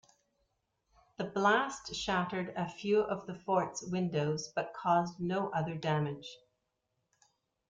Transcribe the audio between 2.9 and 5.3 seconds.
of the fort's windows but caused